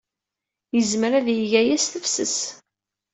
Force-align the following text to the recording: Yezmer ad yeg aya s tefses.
Yezmer 0.75 1.11
ad 1.19 1.27
yeg 1.37 1.51
aya 1.59 1.77
s 1.83 1.85
tefses. 1.91 2.37